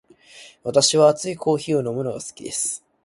[0.63, 2.83] 私は熱いコーヒーを飲むのが好きです。